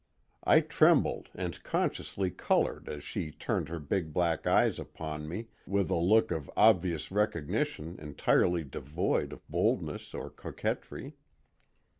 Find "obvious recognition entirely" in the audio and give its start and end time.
6.57-8.63